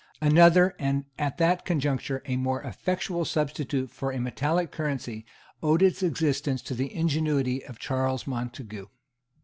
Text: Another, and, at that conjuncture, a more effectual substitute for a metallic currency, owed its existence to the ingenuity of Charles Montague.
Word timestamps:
Another, 0.19 0.75
and, 0.79 1.05
at 1.19 1.37
that 1.37 1.63
conjuncture, 1.63 2.23
a 2.25 2.35
more 2.35 2.63
effectual 2.63 3.23
substitute 3.23 3.91
for 3.91 4.11
a 4.11 4.19
metallic 4.19 4.71
currency, 4.71 5.27
owed 5.61 5.83
its 5.83 6.01
existence 6.01 6.63
to 6.63 6.73
the 6.73 6.91
ingenuity 6.95 7.63
of 7.67 7.77
Charles 7.77 8.25
Montague. 8.25 8.87